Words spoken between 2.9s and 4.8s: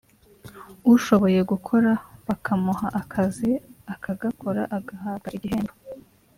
akazi akagakora